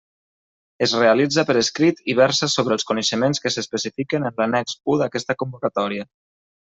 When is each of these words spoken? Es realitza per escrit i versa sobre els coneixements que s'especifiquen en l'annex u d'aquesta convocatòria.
Es 0.85 0.93
realitza 0.99 1.43
per 1.49 1.55
escrit 1.59 1.99
i 2.13 2.15
versa 2.19 2.49
sobre 2.53 2.77
els 2.77 2.87
coneixements 2.91 3.43
que 3.43 3.51
s'especifiquen 3.57 4.25
en 4.31 4.41
l'annex 4.41 4.79
u 4.95 4.97
d'aquesta 5.03 5.37
convocatòria. 5.43 6.07